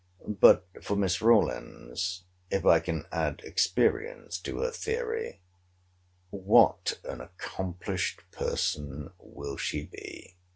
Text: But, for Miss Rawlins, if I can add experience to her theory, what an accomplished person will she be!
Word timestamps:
But, 0.27 0.65
for 0.81 0.95
Miss 0.95 1.21
Rawlins, 1.21 2.23
if 2.49 2.65
I 2.65 2.79
can 2.79 3.05
add 3.11 3.41
experience 3.43 4.39
to 4.39 4.57
her 4.61 4.71
theory, 4.71 5.41
what 6.31 6.99
an 7.03 7.21
accomplished 7.21 8.21
person 8.31 9.11
will 9.19 9.57
she 9.57 9.83
be! 9.85 10.37